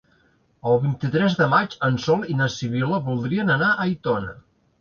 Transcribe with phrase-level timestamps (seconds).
[0.69, 4.35] El vint-i-tres de maig en Sol i na Sibil·la voldrien anar a Aitona.